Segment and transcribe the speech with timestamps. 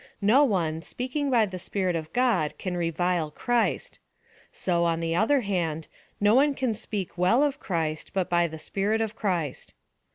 [0.23, 3.99] No one, speaking by the Spirit of God, can revile Christ;
[4.51, 5.87] so, on the other hand,
[6.19, 9.75] no one can speak well of Christ, but by the Spi7 it of Christ.